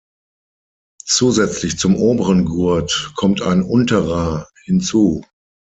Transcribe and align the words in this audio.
Zusätzlich 1.05 1.77
zum 1.77 1.95
oberen 1.95 2.45
Gurt 2.45 3.11
kommt 3.15 3.43
ein 3.43 3.61
unterer 3.61 4.49
hinzu. 4.63 5.23